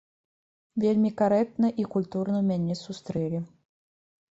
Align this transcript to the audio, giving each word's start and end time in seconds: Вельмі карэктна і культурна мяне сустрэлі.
Вельмі 0.83 1.11
карэктна 1.19 1.67
і 1.85 1.87
культурна 1.97 2.39
мяне 2.51 2.81
сустрэлі. 2.83 3.45